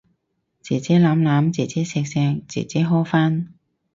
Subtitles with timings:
[0.63, 3.53] 姐姐攬攬，姐姐錫錫，姐姐呵返